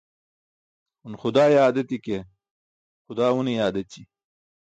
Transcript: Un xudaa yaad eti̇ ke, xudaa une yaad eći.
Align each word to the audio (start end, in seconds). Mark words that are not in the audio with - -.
Un 1.05 1.13
xudaa 1.21 1.49
yaad 1.55 1.75
eti̇ 1.81 1.97
ke, 2.05 2.17
xudaa 3.05 3.31
une 3.39 3.51
yaad 3.59 3.75
eći. 3.81 4.01